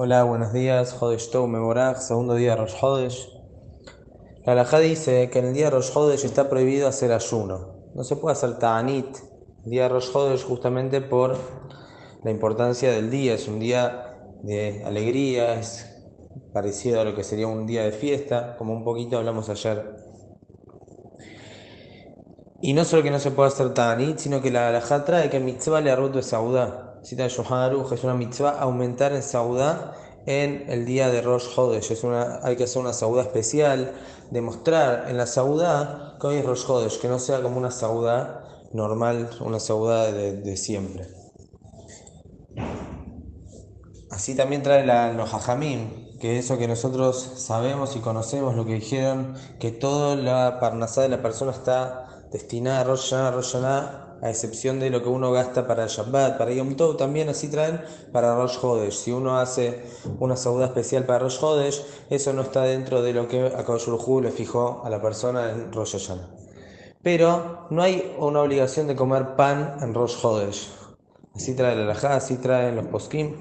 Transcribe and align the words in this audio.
Hola, 0.00 0.22
buenos 0.22 0.52
días. 0.52 0.92
Jodesh 0.92 1.28
Tov 1.28 1.48
Meborach, 1.48 1.98
segundo 1.98 2.34
día 2.34 2.50
de 2.50 2.58
Rosh 2.58 2.76
Hodesh. 2.80 3.32
La 4.46 4.52
halajá 4.52 4.78
dice 4.78 5.28
que 5.28 5.40
en 5.40 5.46
el 5.46 5.54
día 5.54 5.64
de 5.64 5.70
Rosh 5.72 5.90
Hodesh 5.92 6.24
está 6.24 6.48
prohibido 6.48 6.86
hacer 6.86 7.10
ayuno. 7.10 7.74
No 7.96 8.04
se 8.04 8.14
puede 8.14 8.34
hacer 8.34 8.60
ta'anit 8.60 9.08
el 9.64 9.70
día 9.72 9.82
de 9.82 9.88
Rosh 9.88 10.10
Hodesh 10.14 10.44
justamente 10.44 11.00
por 11.00 11.36
la 12.22 12.30
importancia 12.30 12.92
del 12.92 13.10
día. 13.10 13.34
Es 13.34 13.48
un 13.48 13.58
día 13.58 14.14
de 14.44 14.84
alegría, 14.84 15.58
es 15.58 15.92
parecido 16.52 17.00
a 17.00 17.04
lo 17.04 17.16
que 17.16 17.24
sería 17.24 17.48
un 17.48 17.66
día 17.66 17.82
de 17.82 17.90
fiesta, 17.90 18.54
como 18.56 18.74
un 18.74 18.84
poquito 18.84 19.18
hablamos 19.18 19.48
ayer. 19.48 19.96
Y 22.62 22.72
no 22.72 22.84
solo 22.84 23.02
que 23.02 23.10
no 23.10 23.18
se 23.18 23.32
puede 23.32 23.48
hacer 23.48 23.74
ta'anit, 23.74 24.18
sino 24.18 24.40
que 24.42 24.52
la 24.52 24.68
halajá 24.68 25.04
trae 25.04 25.28
que 25.28 25.40
mitzvah 25.40 25.80
le 25.80 25.90
arroto 25.90 26.18
de 26.18 26.22
saudá 26.22 26.87
cita 27.08 27.22
de 27.22 27.30
Shohan 27.30 27.74
es 27.90 28.04
una 28.04 28.12
mitzvah 28.12 28.58
aumentar 28.60 29.14
en 29.14 29.22
Saudá 29.22 29.94
en 30.26 30.66
el 30.68 30.84
día 30.84 31.08
de 31.08 31.22
Rosh 31.22 31.46
Hodesh. 31.56 31.90
Es 31.90 32.04
una, 32.04 32.40
hay 32.42 32.54
que 32.56 32.64
hacer 32.64 32.82
una 32.82 32.92
Saudá 32.92 33.22
especial, 33.22 33.94
demostrar 34.30 35.06
en 35.08 35.16
la 35.16 35.24
Saudá 35.24 36.18
que 36.20 36.26
hoy 36.26 36.36
es 36.36 36.44
Rosh 36.44 36.66
Hodesh, 36.68 37.00
que 37.00 37.08
no 37.08 37.18
sea 37.18 37.40
como 37.40 37.56
una 37.56 37.70
Saudá 37.70 38.44
normal, 38.74 39.30
una 39.40 39.58
Saudá 39.58 40.12
de, 40.12 40.56
siempre. 40.58 41.06
Así 44.10 44.36
también 44.36 44.62
trae 44.62 44.84
la, 44.84 45.14
los 45.14 45.32
Hajamim, 45.32 46.18
que 46.18 46.38
eso 46.38 46.58
que 46.58 46.68
nosotros 46.68 47.16
sabemos 47.36 47.96
y 47.96 48.00
conocemos, 48.00 48.54
lo 48.54 48.66
que 48.66 48.74
dijeron, 48.74 49.32
que 49.58 49.70
toda 49.70 50.14
la 50.14 50.60
parnasá 50.60 51.00
de 51.00 51.08
la 51.08 51.22
persona 51.22 51.52
está 51.52 52.17
destinada 52.30 52.80
a 52.80 52.84
Rosh 52.84 53.10
Hashanah, 53.10 54.18
a 54.20 54.30
excepción 54.30 54.80
de 54.80 54.90
lo 54.90 55.02
que 55.02 55.08
uno 55.08 55.30
gasta 55.32 55.66
para 55.66 55.86
Shabbat, 55.86 56.38
para 56.38 56.52
Yom 56.52 56.74
Tov, 56.74 56.96
también 56.96 57.28
así 57.28 57.48
traen 57.48 57.80
para 58.12 58.34
Rosh 58.34 58.58
Hodesh. 58.60 58.94
Si 58.94 59.12
uno 59.12 59.38
hace 59.38 59.84
una 60.18 60.36
sauda 60.36 60.66
especial 60.66 61.04
para 61.04 61.20
Rosh 61.20 61.38
Hodesh, 61.40 61.84
eso 62.10 62.32
no 62.32 62.42
está 62.42 62.62
dentro 62.62 63.02
de 63.02 63.12
lo 63.12 63.28
que 63.28 63.46
Akadosh 63.46 63.88
le 64.22 64.30
fijó 64.30 64.82
a 64.84 64.90
la 64.90 65.00
persona 65.00 65.50
en 65.50 65.72
Rosh 65.72 65.92
Hashanah. 65.92 66.28
Pero 67.02 67.66
no 67.70 67.82
hay 67.82 68.16
una 68.18 68.42
obligación 68.42 68.88
de 68.88 68.96
comer 68.96 69.36
pan 69.36 69.76
en 69.80 69.94
Rosh 69.94 70.16
Hodesh. 70.22 70.68
Así 71.34 71.54
trae 71.54 71.76
la 71.76 71.84
Lajá, 71.84 72.16
así 72.16 72.38
traen 72.38 72.74
los 72.74 72.86
poskim, 72.86 73.36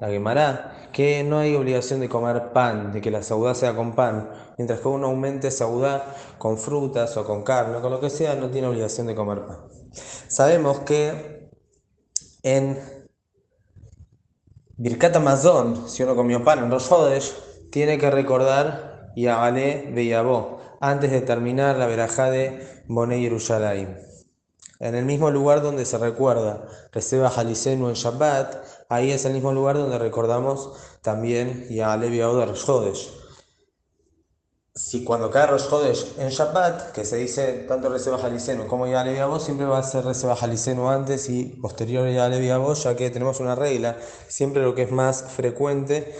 la 0.00 0.08
Gemara, 0.08 0.88
que 0.92 1.24
no 1.24 1.38
hay 1.38 1.54
obligación 1.54 2.00
de 2.00 2.08
comer 2.08 2.52
pan, 2.52 2.92
de 2.92 3.00
que 3.00 3.10
la 3.10 3.22
saudá 3.22 3.54
sea 3.54 3.74
con 3.74 3.94
pan. 3.94 4.30
Mientras 4.58 4.80
que 4.80 4.88
uno 4.88 5.08
aumente 5.08 5.50
saudá 5.50 6.14
con 6.38 6.58
frutas 6.58 7.16
o 7.16 7.24
con 7.24 7.42
carne, 7.42 7.80
con 7.80 7.90
lo 7.90 8.00
que 8.00 8.10
sea, 8.10 8.34
no 8.34 8.50
tiene 8.50 8.68
obligación 8.68 9.06
de 9.06 9.14
comer 9.14 9.46
pan. 9.46 9.58
Sabemos 10.28 10.80
que 10.80 11.50
en 12.42 12.78
Birkat 14.76 15.16
Amazon, 15.16 15.88
si 15.88 16.02
uno 16.02 16.16
comió 16.16 16.42
pan 16.42 16.58
en 16.58 16.70
Rosh 16.70 16.90
Hodesh, 16.90 17.34
tiene 17.70 17.98
que 17.98 18.10
recordar 18.10 19.12
Yagale 19.14 19.90
Beyabó 19.94 20.60
antes 20.80 21.10
de 21.10 21.20
terminar 21.20 21.76
la 21.76 21.86
verajá 21.86 22.30
de 22.30 22.82
Boné 22.88 23.20
Yerushalayim. 23.20 24.11
En 24.82 24.94
el 24.94 25.06
mismo 25.06 25.30
lugar 25.30 25.62
donde 25.62 25.86
se 25.86 25.96
recuerda 25.96 26.68
Reseba 26.92 27.30
Jalisenu 27.30 27.88
en 27.88 27.94
Shabbat, 27.94 28.56
ahí 28.88 29.12
es 29.12 29.24
el 29.24 29.32
mismo 29.32 29.52
lugar 29.52 29.78
donde 29.78 29.98
recordamos 29.98 30.72
también 31.00 31.66
Yagale 31.70 32.10
Beyabó 32.10 32.36
de 32.36 32.46
Rosh 32.46 32.68
Hodesh 32.68 33.22
si 34.74 35.04
cuando 35.04 35.30
cae 35.30 35.46
Rosh 35.46 35.66
en 36.18 36.30
Shabbat, 36.30 36.92
que 36.92 37.04
se 37.04 37.16
dice 37.16 37.66
tanto 37.68 37.90
Reseba 37.90 38.16
Jalisenu 38.16 38.66
como 38.66 38.86
Yale 38.86 39.22
vos 39.24 39.44
siempre 39.44 39.66
va 39.66 39.78
a 39.78 39.82
ser 39.82 40.04
Reseba 40.04 40.34
Jalisenu 40.34 40.88
antes 40.88 41.28
y 41.28 41.44
posterior 41.44 42.08
Yale 42.08 42.56
vos 42.56 42.82
ya 42.82 42.96
que 42.96 43.10
tenemos 43.10 43.38
una 43.40 43.54
regla, 43.54 43.98
siempre 44.28 44.62
lo 44.62 44.74
que 44.74 44.82
es 44.82 44.90
más 44.90 45.24
frecuente 45.24 46.16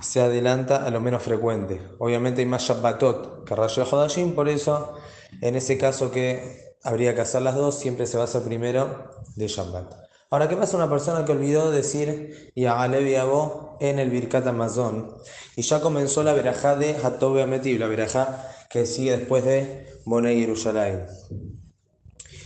se 0.00 0.20
adelanta 0.20 0.84
a 0.84 0.90
lo 0.90 1.00
menos 1.00 1.22
frecuente. 1.22 1.82
Obviamente 1.98 2.42
hay 2.42 2.46
más 2.46 2.62
Shabbatot 2.62 3.44
que 3.44 3.56
Rosh 3.56 3.80
Hodashim, 3.80 4.36
por 4.36 4.48
eso 4.48 4.94
en 5.42 5.56
ese 5.56 5.76
caso 5.76 6.12
que 6.12 6.65
habría 6.86 7.14
que 7.14 7.20
hacer 7.20 7.42
las 7.42 7.54
dos, 7.54 7.78
siempre 7.78 8.06
se 8.06 8.16
va 8.16 8.22
a 8.22 8.26
hacer 8.26 8.42
primero 8.42 9.10
de 9.34 9.48
Shabbat. 9.48 9.92
Ahora, 10.30 10.48
¿qué 10.48 10.56
pasa 10.56 10.76
una 10.76 10.90
persona 10.90 11.24
que 11.24 11.32
olvidó 11.32 11.70
decir 11.70 12.52
Yagale 12.56 13.18
Abo 13.18 13.76
en 13.80 13.98
el 13.98 14.10
Birkat 14.10 14.46
Amazon? 14.46 15.14
Y 15.56 15.62
ya 15.62 15.80
comenzó 15.80 16.22
la 16.22 16.32
verajá 16.32 16.74
de 16.76 16.96
Hatobe 16.96 17.42
Ametib, 17.42 17.78
la 17.78 17.86
verajá 17.86 18.50
que 18.68 18.86
sigue 18.86 19.16
después 19.16 19.44
de 19.44 20.00
Bonei 20.04 20.40
Yerushalayim. 20.40 21.00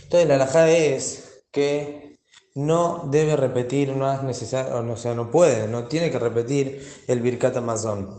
Entonces, 0.03 0.27
la 0.27 0.37
verajá 0.37 0.69
es 0.69 1.43
que 1.51 2.19
no 2.53 3.07
debe 3.09 3.35
repetir, 3.35 3.95
no 3.95 4.11
es 4.11 4.23
necesario, 4.23 4.77
o 4.77 4.97
sea, 4.97 5.15
no 5.15 5.31
puede, 5.31 5.67
no 5.67 5.87
tiene 5.87 6.11
que 6.11 6.19
repetir 6.19 6.85
el 7.07 7.21
Birkat 7.21 7.57
Amazon. 7.57 8.15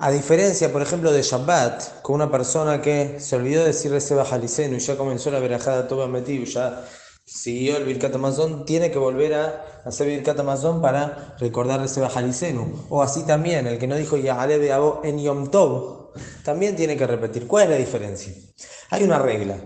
A 0.00 0.12
diferencia, 0.12 0.72
por 0.72 0.80
ejemplo, 0.80 1.10
de 1.10 1.22
Shabbat, 1.22 2.02
con 2.02 2.14
una 2.14 2.30
persona 2.30 2.80
que 2.80 3.18
se 3.18 3.34
olvidó 3.34 3.62
de 3.62 3.68
decir 3.68 3.90
Reseba 3.90 4.24
Jalisenu 4.24 4.76
y 4.76 4.78
ya 4.78 4.96
comenzó 4.96 5.32
la 5.32 5.40
verajá 5.40 5.72
de 5.72 5.78
Hatobe 5.78 6.04
Ametib, 6.04 6.44
ya 6.44 6.84
siguió 7.24 7.76
el 7.76 7.84
Birkat 7.84 8.14
Amazon, 8.14 8.64
tiene 8.64 8.92
que 8.92 8.98
volver 8.98 9.34
a 9.34 9.82
hacer 9.84 10.06
Birkat 10.06 10.38
Amazon 10.38 10.80
para 10.80 11.34
recordar 11.40 11.82
ese 11.84 12.00
Bajalisenu. 12.00 12.86
O 12.90 13.02
así 13.02 13.24
también, 13.24 13.66
el 13.66 13.78
que 13.78 13.88
no 13.88 13.96
dijo 13.96 14.16
Yahale 14.16 14.60
de 14.60 14.70
en 15.02 15.18
Yom 15.18 15.50
Tov, 15.50 16.12
también 16.44 16.76
tiene 16.76 16.96
que 16.96 17.06
repetir. 17.06 17.48
¿Cuál 17.48 17.64
es 17.64 17.70
la 17.70 17.76
diferencia? 17.76 18.32
Hay 18.90 19.02
una 19.02 19.18
regla. 19.18 19.56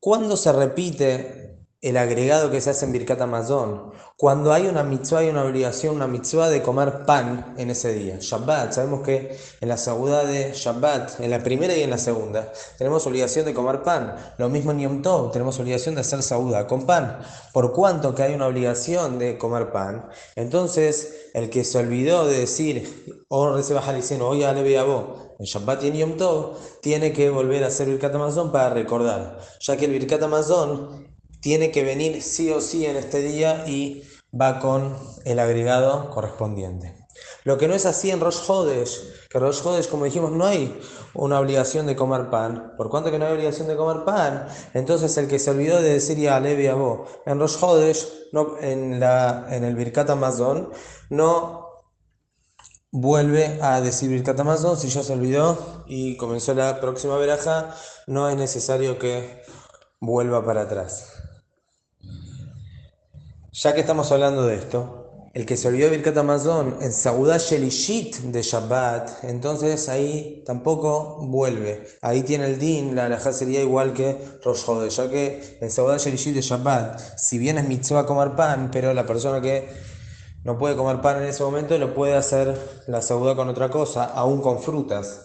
Cuando 0.00 0.38
se 0.38 0.52
repite 0.52 1.45
el 1.82 1.96
agregado 1.98 2.50
que 2.50 2.60
se 2.60 2.70
hace 2.70 2.86
en 2.86 2.92
Birkat 2.92 3.20
Amazon, 3.20 3.92
cuando 4.16 4.52
hay 4.52 4.66
una 4.66 4.82
mitzvah, 4.82 5.18
hay 5.18 5.28
una 5.28 5.44
obligación, 5.44 5.94
una 5.94 6.06
mitzvah 6.06 6.48
de 6.48 6.62
comer 6.62 7.04
pan 7.04 7.54
en 7.58 7.70
ese 7.70 7.92
día. 7.92 8.16
Shabbat, 8.18 8.72
sabemos 8.72 9.02
que 9.02 9.36
en 9.60 9.68
la 9.68 9.76
segunda 9.76 10.24
de 10.24 10.52
Shabbat, 10.54 11.20
en 11.20 11.30
la 11.30 11.42
primera 11.42 11.76
y 11.76 11.82
en 11.82 11.90
la 11.90 11.98
segunda, 11.98 12.50
tenemos 12.78 13.06
obligación 13.06 13.44
de 13.44 13.52
comer 13.52 13.82
pan. 13.82 14.16
Lo 14.38 14.48
mismo 14.48 14.72
en 14.72 14.80
Yom 14.80 15.02
Tov, 15.02 15.32
tenemos 15.32 15.60
obligación 15.60 15.94
de 15.94 16.00
hacer 16.00 16.22
sauda 16.22 16.66
con 16.66 16.86
pan. 16.86 17.18
Por 17.52 17.72
cuanto 17.74 18.14
que 18.14 18.22
hay 18.22 18.34
una 18.34 18.46
obligación 18.46 19.18
de 19.18 19.36
comer 19.36 19.70
pan, 19.70 20.08
entonces 20.34 21.30
el 21.34 21.50
que 21.50 21.62
se 21.62 21.78
olvidó 21.78 22.26
de 22.26 22.38
decir, 22.38 23.24
o 23.28 23.40
oh, 23.40 23.54
receba 23.54 23.84
o 23.86 24.26
hoy 24.26 24.44
en 24.44 25.44
Shabbat 25.44 25.84
y 25.84 25.88
en 25.88 25.96
Yom 25.96 26.16
Tov, 26.16 26.56
tiene 26.80 27.12
que 27.12 27.28
volver 27.28 27.64
a 27.64 27.66
hacer 27.66 27.86
Birkat 27.86 28.14
Amazon 28.14 28.50
para 28.50 28.70
recordar, 28.70 29.38
ya 29.60 29.76
que 29.76 29.84
el 29.84 29.90
Birkat 29.90 30.22
Amazon 30.22 31.15
tiene 31.46 31.70
que 31.70 31.84
venir 31.84 32.24
sí 32.24 32.50
o 32.50 32.60
sí 32.60 32.86
en 32.86 32.96
este 32.96 33.20
día 33.20 33.68
y 33.68 34.02
va 34.34 34.58
con 34.58 34.96
el 35.24 35.38
agregado 35.38 36.10
correspondiente. 36.10 37.06
Lo 37.44 37.56
que 37.56 37.68
no 37.68 37.74
es 37.74 37.86
así 37.86 38.10
en 38.10 38.18
Rosh 38.18 38.40
Hodesh, 38.48 39.00
que 39.30 39.38
Rosh 39.38 39.60
Hodesh, 39.64 39.88
como 39.88 40.06
dijimos, 40.06 40.32
no 40.32 40.44
hay 40.44 40.76
una 41.14 41.38
obligación 41.38 41.86
de 41.86 41.94
comer 41.94 42.30
pan. 42.30 42.72
Por 42.76 42.90
cuanto 42.90 43.12
que 43.12 43.20
no 43.20 43.26
hay 43.26 43.34
obligación 43.34 43.68
de 43.68 43.76
comer 43.76 44.04
pan, 44.04 44.48
entonces 44.74 45.16
el 45.18 45.28
que 45.28 45.38
se 45.38 45.52
olvidó 45.52 45.80
de 45.80 45.92
decir 45.92 46.18
ya 46.18 46.40
Levi 46.40 46.66
Abo 46.66 47.06
en 47.26 47.38
Rosh 47.38 47.58
Hodesh, 47.60 48.08
no, 48.32 48.58
en, 48.60 48.98
la, 48.98 49.46
en 49.48 49.62
el 49.62 49.76
Birkat 49.76 50.10
Amazon, 50.10 50.70
no 51.10 51.84
vuelve 52.90 53.60
a 53.62 53.80
decir 53.80 54.10
Birkat 54.10 54.40
Amazon. 54.40 54.76
Si 54.76 54.88
ya 54.88 55.04
se 55.04 55.12
olvidó 55.12 55.84
y 55.86 56.16
comenzó 56.16 56.54
la 56.54 56.80
próxima 56.80 57.16
veraja, 57.18 57.72
no 58.08 58.28
es 58.28 58.36
necesario 58.36 58.98
que 58.98 59.44
vuelva 60.00 60.44
para 60.44 60.62
atrás. 60.62 61.16
Ya 63.58 63.72
que 63.72 63.80
estamos 63.80 64.12
hablando 64.12 64.44
de 64.44 64.54
esto, 64.54 65.30
el 65.32 65.46
que 65.46 65.56
se 65.56 65.68
olvidó 65.68 65.88
Birkat 65.88 66.18
Amazon 66.18 66.76
en 66.82 66.92
Saudá 66.92 67.38
Shelishit 67.38 68.16
de 68.16 68.42
Shabbat, 68.42 69.24
entonces 69.24 69.88
ahí 69.88 70.42
tampoco 70.44 71.26
vuelve. 71.26 71.86
Ahí 72.02 72.22
tiene 72.22 72.44
el 72.44 72.58
din, 72.58 72.94
la 72.94 73.06
alajá 73.06 73.32
sería 73.32 73.62
igual 73.62 73.94
que 73.94 74.18
Rosh 74.44 74.90
ya 74.90 75.08
que 75.08 75.56
en 75.62 75.70
Saudá 75.70 75.96
Shelishit 75.96 76.34
de 76.34 76.42
Shabbat, 76.42 77.16
si 77.16 77.38
bien 77.38 77.56
es 77.56 77.66
mitzvah 77.66 78.04
comer 78.04 78.36
pan, 78.36 78.68
pero 78.70 78.92
la 78.92 79.06
persona 79.06 79.40
que 79.40 79.66
no 80.44 80.58
puede 80.58 80.76
comer 80.76 81.00
pan 81.00 81.22
en 81.22 81.30
ese 81.30 81.42
momento 81.42 81.78
lo 81.78 81.94
puede 81.94 82.14
hacer 82.14 82.82
la 82.88 83.00
Saudá 83.00 83.34
con 83.36 83.48
otra 83.48 83.70
cosa, 83.70 84.04
aún 84.04 84.42
con 84.42 84.60
frutas. 84.60 85.22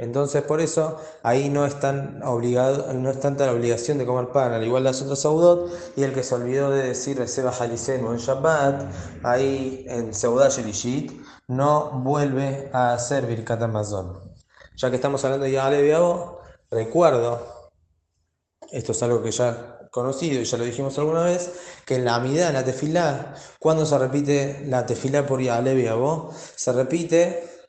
Entonces, 0.00 0.42
por 0.42 0.62
eso, 0.62 0.96
ahí 1.22 1.50
no 1.50 1.66
es, 1.66 1.78
tan 1.78 2.22
obligado, 2.22 2.90
no 2.94 3.10
es 3.10 3.20
tanta 3.20 3.44
la 3.44 3.52
obligación 3.52 3.98
de 3.98 4.06
comer 4.06 4.28
pan, 4.32 4.50
al 4.54 4.64
igual 4.64 4.84
las 4.84 5.02
otras 5.02 5.20
saudot, 5.20 5.70
y 5.94 6.04
el 6.04 6.14
que 6.14 6.22
se 6.22 6.34
olvidó 6.34 6.70
de 6.70 6.84
decir 6.84 7.18
Reseba 7.18 7.52
Jalisenu 7.52 8.12
en 8.12 8.16
Shabbat, 8.16 8.90
ahí 9.22 9.84
en 9.86 10.14
Seudá 10.14 10.48
Shelishit, 10.48 11.20
no 11.48 11.90
vuelve 12.02 12.70
a 12.72 12.94
hacer 12.94 13.26
Birkat 13.26 13.60
Amazon. 13.60 14.18
Ya 14.74 14.88
que 14.88 14.96
estamos 14.96 15.22
hablando 15.26 15.44
de 15.44 15.52
Yale 15.52 15.94
recuerdo, 16.70 17.70
esto 18.72 18.92
es 18.92 19.02
algo 19.02 19.22
que 19.22 19.32
ya 19.32 19.80
conocido 19.90 20.40
y 20.40 20.44
ya 20.44 20.56
lo 20.56 20.64
dijimos 20.64 20.96
alguna 20.96 21.24
vez, 21.24 21.52
que 21.84 21.96
en 21.96 22.06
la 22.06 22.14
amida, 22.14 22.48
en 22.48 22.54
la 22.54 22.64
tefilá, 22.64 23.34
cuando 23.58 23.84
se 23.84 23.98
repite 23.98 24.64
la 24.66 24.86
tefilá 24.86 25.26
por 25.26 25.42
Yale 25.42 25.92
se 26.56 26.72
repite 26.72 27.59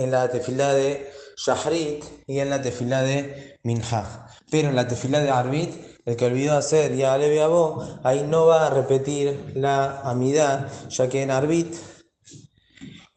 en 0.00 0.10
la 0.10 0.28
tefilá 0.28 0.72
de 0.74 1.10
Shahrit 1.36 2.04
y 2.26 2.40
en 2.40 2.50
la 2.50 2.60
tefilá 2.60 3.02
de 3.02 3.58
Minhaj. 3.62 4.26
Pero 4.50 4.68
en 4.68 4.76
la 4.76 4.88
tefilá 4.88 5.20
de 5.20 5.30
Arbit, 5.30 5.74
el 6.04 6.16
que 6.16 6.26
olvidó 6.26 6.56
hacer 6.56 6.96
ya 6.96 7.14
Abo, 7.14 8.00
ahí 8.02 8.26
no 8.28 8.46
va 8.46 8.66
a 8.66 8.70
repetir 8.70 9.52
la 9.54 10.00
amidad, 10.00 10.68
ya 10.88 11.08
que 11.08 11.22
en 11.22 11.30
Arbit 11.30 11.74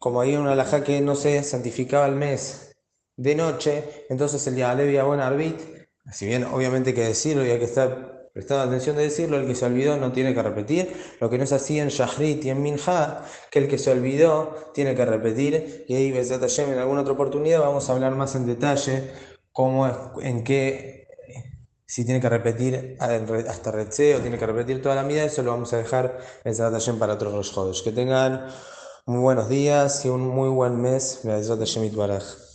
como 0.04 0.20
hay 0.20 0.36
una 0.36 0.52
alhaja 0.52 0.84
que 0.84 1.00
no 1.00 1.16
se 1.16 1.42
santificaba 1.42 2.04
el 2.04 2.14
mes 2.14 2.76
de 3.16 3.34
noche, 3.34 4.04
entonces 4.10 4.46
el 4.46 4.56
Yale 4.56 4.92
Yabon 4.92 5.18
Arbit, 5.18 5.58
si 6.12 6.26
bien 6.26 6.44
obviamente 6.44 6.90
hay 6.90 6.94
que 6.94 7.06
decirlo 7.06 7.42
y 7.42 7.48
hay 7.48 7.58
que 7.58 7.64
estar 7.64 8.13
prestando 8.34 8.64
atención 8.64 8.96
de 8.96 9.04
decirlo, 9.04 9.38
el 9.38 9.46
que 9.46 9.54
se 9.54 9.64
olvidó 9.64 9.96
no 9.96 10.10
tiene 10.10 10.34
que 10.34 10.42
repetir, 10.42 10.92
lo 11.20 11.30
que 11.30 11.38
no 11.38 11.44
es 11.44 11.52
así 11.52 11.78
en 11.78 11.88
Shahrit 11.88 12.44
y 12.44 12.50
en 12.50 12.62
Minha, 12.62 13.22
que 13.48 13.60
el 13.60 13.68
que 13.68 13.78
se 13.78 13.92
olvidó 13.92 14.72
tiene 14.74 14.96
que 14.96 15.04
repetir, 15.06 15.84
y 15.88 15.94
ahí 15.94 16.08
en 16.08 16.78
alguna 16.78 17.02
otra 17.02 17.12
oportunidad 17.12 17.60
vamos 17.60 17.88
a 17.88 17.92
hablar 17.92 18.16
más 18.16 18.34
en 18.34 18.46
detalle 18.46 19.12
cómo 19.52 19.86
es, 19.86 19.94
en 20.22 20.42
qué, 20.42 21.06
si 21.86 22.04
tiene 22.04 22.20
que 22.20 22.28
repetir 22.28 22.96
hasta 22.98 23.70
Retse 23.70 24.16
o 24.16 24.20
tiene 24.20 24.36
que 24.36 24.46
repetir 24.46 24.82
toda 24.82 24.96
la 24.96 25.04
vida, 25.04 25.22
eso 25.22 25.44
lo 25.44 25.52
vamos 25.52 25.72
a 25.72 25.76
dejar 25.76 26.18
en 26.44 26.98
para 26.98 27.14
otros 27.14 27.52
jodos. 27.52 27.82
Que 27.82 27.92
tengan 27.92 28.48
muy 29.06 29.20
buenos 29.20 29.48
días 29.48 30.04
y 30.04 30.08
un 30.08 30.26
muy 30.26 30.48
buen 30.48 30.80
mes. 30.82 31.20
Be'ezrat 31.22 31.60
Hashem 31.60 31.94
Baraj. 31.94 32.53